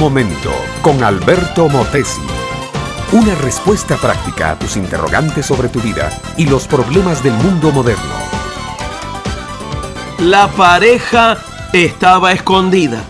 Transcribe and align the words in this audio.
momento 0.00 0.50
con 0.80 1.04
Alberto 1.04 1.68
Motesi. 1.68 2.22
Una 3.12 3.34
respuesta 3.34 3.98
práctica 3.98 4.52
a 4.52 4.58
tus 4.58 4.76
interrogantes 4.78 5.44
sobre 5.44 5.68
tu 5.68 5.78
vida 5.78 6.10
y 6.38 6.46
los 6.46 6.66
problemas 6.66 7.22
del 7.22 7.34
mundo 7.34 7.70
moderno. 7.70 8.14
La 10.20 10.48
pareja 10.48 11.36
estaba 11.74 12.32
escondida, 12.32 13.04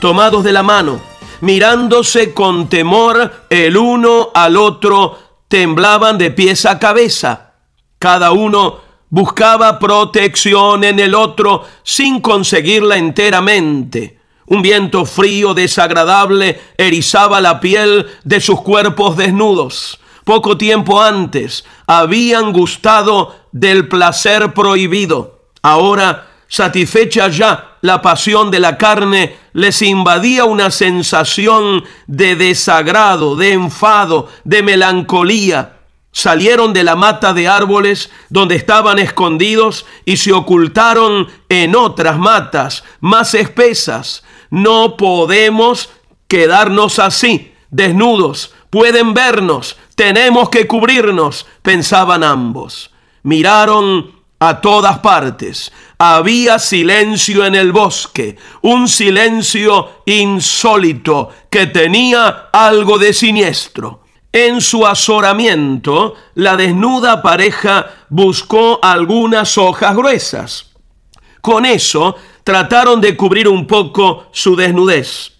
tomados 0.00 0.44
de 0.44 0.52
la 0.52 0.62
mano, 0.62 1.00
mirándose 1.40 2.32
con 2.32 2.68
temor 2.68 3.46
el 3.50 3.76
uno 3.76 4.30
al 4.32 4.56
otro, 4.56 5.18
temblaban 5.48 6.18
de 6.18 6.30
pies 6.30 6.66
a 6.66 6.78
cabeza. 6.78 7.54
Cada 7.98 8.30
uno 8.30 8.78
buscaba 9.10 9.80
protección 9.80 10.84
en 10.84 11.00
el 11.00 11.16
otro 11.16 11.64
sin 11.82 12.20
conseguirla 12.20 12.96
enteramente. 12.96 14.17
Un 14.48 14.62
viento 14.62 15.04
frío 15.04 15.52
desagradable 15.52 16.60
erizaba 16.78 17.40
la 17.40 17.60
piel 17.60 18.06
de 18.24 18.40
sus 18.40 18.62
cuerpos 18.62 19.16
desnudos. 19.16 20.00
Poco 20.24 20.56
tiempo 20.56 21.02
antes 21.02 21.64
habían 21.86 22.52
gustado 22.52 23.36
del 23.52 23.88
placer 23.88 24.54
prohibido. 24.54 25.40
Ahora, 25.60 26.28
satisfecha 26.48 27.28
ya 27.28 27.76
la 27.82 28.00
pasión 28.00 28.50
de 28.50 28.60
la 28.60 28.78
carne, 28.78 29.36
les 29.52 29.82
invadía 29.82 30.44
una 30.44 30.70
sensación 30.70 31.84
de 32.06 32.34
desagrado, 32.34 33.36
de 33.36 33.52
enfado, 33.52 34.28
de 34.44 34.62
melancolía 34.62 35.78
salieron 36.18 36.72
de 36.72 36.82
la 36.82 36.96
mata 36.96 37.32
de 37.32 37.46
árboles 37.46 38.10
donde 38.28 38.56
estaban 38.56 38.98
escondidos 38.98 39.86
y 40.04 40.16
se 40.16 40.32
ocultaron 40.32 41.28
en 41.48 41.76
otras 41.76 42.18
matas 42.18 42.82
más 43.00 43.34
espesas. 43.34 44.24
No 44.50 44.96
podemos 44.96 45.90
quedarnos 46.26 46.98
así, 46.98 47.52
desnudos. 47.70 48.54
Pueden 48.70 49.14
vernos, 49.14 49.76
tenemos 49.94 50.50
que 50.50 50.66
cubrirnos, 50.66 51.46
pensaban 51.62 52.22
ambos. 52.22 52.90
Miraron 53.22 54.18
a 54.38 54.60
todas 54.60 54.98
partes. 55.00 55.72
Había 55.98 56.58
silencio 56.58 57.44
en 57.44 57.54
el 57.54 57.72
bosque, 57.72 58.36
un 58.62 58.88
silencio 58.88 60.02
insólito 60.06 61.30
que 61.50 61.66
tenía 61.66 62.48
algo 62.52 62.98
de 62.98 63.12
siniestro. 63.12 64.04
En 64.30 64.60
su 64.60 64.86
azoramiento, 64.86 66.14
la 66.34 66.56
desnuda 66.56 67.22
pareja 67.22 67.86
buscó 68.10 68.78
algunas 68.82 69.56
hojas 69.58 69.96
gruesas. 69.96 70.70
Con 71.40 71.64
eso 71.64 72.16
trataron 72.48 73.02
de 73.02 73.14
cubrir 73.14 73.46
un 73.46 73.66
poco 73.66 74.26
su 74.32 74.56
desnudez. 74.56 75.32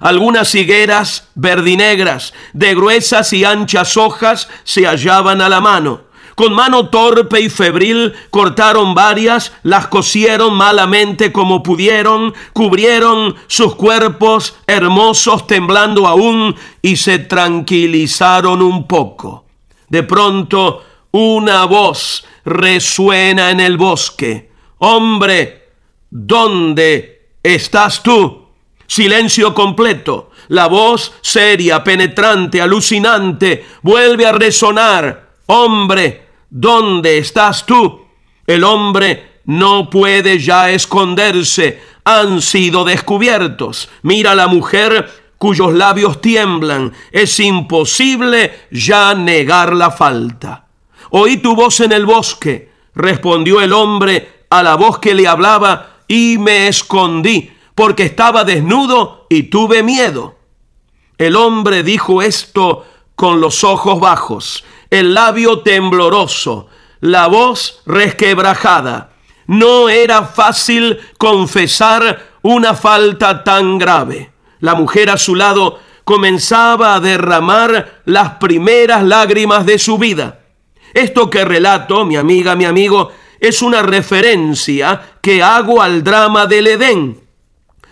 Algunas 0.00 0.52
higueras 0.56 1.28
verdinegras 1.36 2.34
de 2.52 2.74
gruesas 2.74 3.32
y 3.32 3.44
anchas 3.44 3.96
hojas 3.96 4.48
se 4.64 4.84
hallaban 4.84 5.40
a 5.40 5.48
la 5.48 5.60
mano. 5.60 6.00
Con 6.34 6.52
mano 6.52 6.88
torpe 6.88 7.38
y 7.42 7.48
febril 7.48 8.12
cortaron 8.30 8.92
varias, 8.92 9.52
las 9.62 9.86
cosieron 9.86 10.54
malamente 10.54 11.30
como 11.30 11.62
pudieron, 11.62 12.34
cubrieron 12.52 13.36
sus 13.46 13.76
cuerpos 13.76 14.56
hermosos 14.66 15.46
temblando 15.46 16.08
aún 16.08 16.56
y 16.82 16.96
se 16.96 17.20
tranquilizaron 17.20 18.62
un 18.62 18.88
poco. 18.88 19.44
De 19.88 20.02
pronto 20.02 20.82
una 21.12 21.66
voz 21.66 22.24
resuena 22.44 23.52
en 23.52 23.60
el 23.60 23.76
bosque. 23.76 24.50
Hombre, 24.78 25.61
¿dónde 26.12 27.30
estás 27.42 28.02
tú? 28.02 28.46
Silencio 28.86 29.54
completo. 29.54 30.30
La 30.48 30.66
voz 30.66 31.14
seria, 31.22 31.82
penetrante, 31.82 32.60
alucinante, 32.60 33.64
vuelve 33.80 34.26
a 34.26 34.32
resonar. 34.32 35.30
Hombre, 35.46 36.28
¿dónde 36.50 37.18
estás 37.18 37.64
tú? 37.64 38.02
El 38.46 38.62
hombre 38.62 39.40
no 39.46 39.88
puede 39.88 40.38
ya 40.38 40.70
esconderse, 40.70 41.80
han 42.04 42.42
sido 42.42 42.84
descubiertos. 42.84 43.88
Mira 44.02 44.34
la 44.34 44.46
mujer 44.46 45.10
cuyos 45.38 45.72
labios 45.72 46.20
tiemblan, 46.20 46.92
es 47.10 47.40
imposible 47.40 48.66
ya 48.70 49.14
negar 49.14 49.72
la 49.72 49.90
falta. 49.90 50.66
Oí 51.10 51.38
tu 51.38 51.56
voz 51.56 51.80
en 51.80 51.92
el 51.92 52.04
bosque, 52.04 52.70
respondió 52.94 53.60
el 53.60 53.72
hombre 53.72 54.44
a 54.50 54.62
la 54.62 54.74
voz 54.74 54.98
que 54.98 55.14
le 55.14 55.26
hablaba, 55.26 55.91
y 56.12 56.36
me 56.36 56.68
escondí, 56.68 57.50
porque 57.74 58.02
estaba 58.02 58.44
desnudo 58.44 59.24
y 59.30 59.44
tuve 59.44 59.82
miedo. 59.82 60.36
El 61.16 61.36
hombre 61.36 61.82
dijo 61.82 62.20
esto 62.20 62.84
con 63.14 63.40
los 63.40 63.64
ojos 63.64 63.98
bajos, 63.98 64.62
el 64.90 65.14
labio 65.14 65.60
tembloroso, 65.60 66.68
la 67.00 67.28
voz 67.28 67.80
resquebrajada. 67.86 69.12
No 69.46 69.88
era 69.88 70.24
fácil 70.24 71.00
confesar 71.16 72.32
una 72.42 72.74
falta 72.74 73.42
tan 73.42 73.78
grave. 73.78 74.32
La 74.60 74.74
mujer 74.74 75.08
a 75.08 75.16
su 75.16 75.34
lado 75.34 75.78
comenzaba 76.04 76.94
a 76.94 77.00
derramar 77.00 78.02
las 78.04 78.32
primeras 78.32 79.02
lágrimas 79.02 79.64
de 79.64 79.78
su 79.78 79.96
vida. 79.96 80.40
Esto 80.92 81.30
que 81.30 81.42
relato, 81.46 82.04
mi 82.04 82.16
amiga, 82.16 82.54
mi 82.54 82.66
amigo, 82.66 83.12
es 83.42 83.60
una 83.60 83.82
referencia 83.82 85.18
que 85.20 85.42
hago 85.42 85.82
al 85.82 86.02
drama 86.02 86.46
del 86.46 86.68
Edén. 86.68 87.20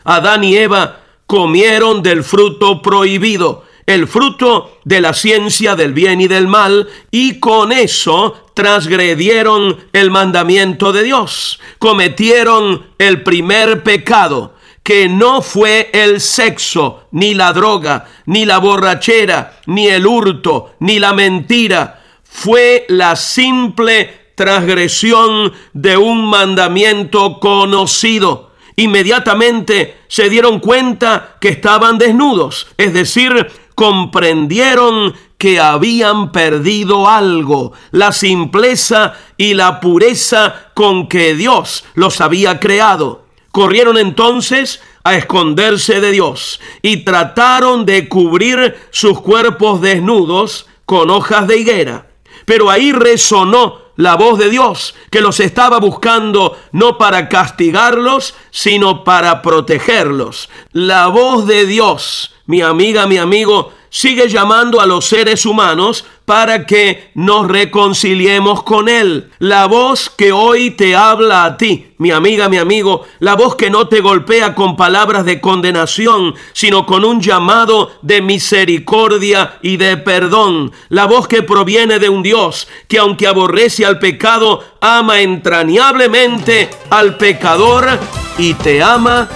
Adán 0.05 0.45
y 0.45 0.57
Eva 0.57 1.01
comieron 1.27 2.03
del 2.03 2.25
fruto 2.25 2.81
prohibido 2.81 3.65
el 3.87 4.07
fruto 4.07 4.79
de 4.85 5.01
la 5.01 5.13
ciencia 5.13 5.75
del 5.75 5.93
bien 5.93 6.21
y 6.21 6.29
del 6.29 6.47
mal, 6.47 6.89
y 7.11 7.41
con 7.41 7.73
eso 7.73 8.51
transgredieron 8.55 9.79
el 9.93 10.13
mandamiento 10.13 10.93
de 10.93 11.03
Dios, 11.03 11.59
cometieron 11.81 12.87
el 12.99 13.25
primer 13.25 13.83
pecado, 13.83 14.55
que 14.85 15.09
no 15.09 15.43
fue 15.43 15.91
el 15.93 16.21
sexo, 16.21 17.09
ni 17.11 17.35
la 17.35 17.53
droga, 17.53 18.07
ni 18.27 18.45
la 18.45 18.59
borrachera, 18.59 19.61
ni 19.67 19.89
el 19.89 20.07
hurto, 20.07 20.75
ni 20.79 21.01
la 21.01 21.13
mentira, 21.13 22.01
fue 22.23 22.87
la 22.89 23.17
simple 23.17 24.20
transgresión 24.41 25.53
de 25.75 25.99
un 25.99 26.25
mandamiento 26.25 27.41
conocido. 27.41 28.53
Inmediatamente 28.75 29.99
se 30.09 30.31
dieron 30.31 30.61
cuenta 30.61 31.37
que 31.43 31.51
estaban 31.51 31.99
desnudos, 31.99 32.67
es 32.79 32.95
decir, 32.95 33.49
comprendieron 33.75 35.15
que 35.37 35.61
habían 35.61 36.33
perdido 36.33 37.07
algo, 37.07 37.75
la 37.91 38.13
simpleza 38.13 39.13
y 39.37 39.53
la 39.53 39.79
pureza 39.79 40.71
con 40.73 41.07
que 41.07 41.35
Dios 41.35 41.85
los 41.93 42.23
había 42.23 42.61
creado. 42.61 43.27
Corrieron 43.53 43.99
entonces 43.99 44.81
a 45.05 45.17
esconderse 45.17 46.01
de 46.01 46.13
Dios 46.13 46.63
y 46.81 47.05
trataron 47.05 47.85
de 47.85 48.09
cubrir 48.09 48.75
sus 48.89 49.21
cuerpos 49.21 49.83
desnudos 49.83 50.67
con 50.87 51.11
hojas 51.11 51.47
de 51.47 51.59
higuera. 51.59 52.07
Pero 52.47 52.71
ahí 52.71 52.93
resonó 52.93 53.90
la 54.01 54.17
voz 54.17 54.39
de 54.39 54.49
Dios 54.49 54.95
que 55.11 55.21
los 55.21 55.41
estaba 55.41 55.79
buscando 55.79 56.59
no 56.73 56.97
para 56.97 57.29
castigarlos, 57.29 58.35
sino 58.51 59.05
para 59.05 59.43
protegerlos. 59.43 60.49
La 60.73 61.09
voz 61.09 61.47
de 61.47 61.67
Dios 61.67 62.33
mi 62.51 62.63
amiga, 62.63 63.07
mi 63.07 63.17
amigo, 63.17 63.73
sigue 63.91 64.29
llamando 64.29 64.81
a 64.81 64.87
los 64.87 65.05
seres 65.05 65.45
humanos 65.45 66.07
para 66.25 66.65
que 66.65 67.11
nos 67.15 67.49
reconciliemos 67.49 68.63
con 68.63 68.89
Él. 68.89 69.31
La 69.41 69.67
voz 69.67 70.09
que 70.09 70.31
hoy 70.31 70.71
te 70.71 70.95
habla 70.95 71.45
a 71.45 71.57
ti, 71.57 71.89
mi 71.99 72.13
amiga, 72.13 72.49
mi 72.49 72.57
amigo, 72.57 73.05
la 73.19 73.35
voz 73.35 73.57
que 73.57 73.69
no 73.69 73.89
te 73.89 74.01
golpea 74.01 74.55
con 74.55 74.77
palabras 74.77 75.25
de 75.25 75.41
condenación, 75.41 76.35
sino 76.53 76.87
con 76.87 77.05
un 77.05 77.21
llamado 77.21 77.91
de 78.03 78.23
misericordia 78.23 79.59
y 79.61 79.77
de 79.77 79.97
perdón. 79.97 80.71
La 80.89 81.07
voz 81.07 81.27
que 81.27 81.43
proviene 81.43 81.99
de 81.99 82.09
un 82.09 82.23
Dios 82.23 82.69
que 82.87 82.99
aunque 82.99 83.27
aborrece 83.27 83.85
al 83.85 83.99
pecado, 83.99 84.63
ama 84.81 85.21
entrañablemente 85.21 86.71
al 86.91 87.17
pecador 87.17 87.99
y 88.39 88.55
te 88.55 88.83
ama 88.83 89.29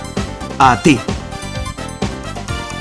a 0.59 0.81
ti. 0.81 0.99